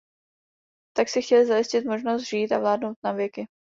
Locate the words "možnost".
1.85-2.29